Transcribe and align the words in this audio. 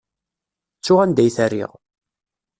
Ttuɣ 0.77 0.99
anda 1.03 1.23
i 1.23 1.29
t-rriɣ. 1.35 1.71